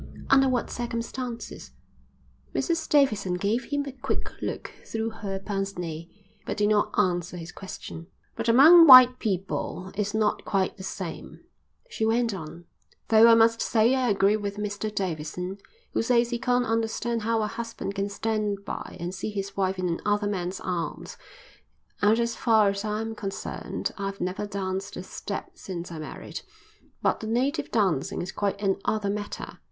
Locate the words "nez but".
5.77-6.57